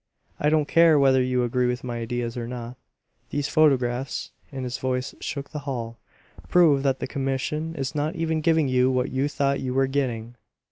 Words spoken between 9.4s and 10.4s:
you were getting!"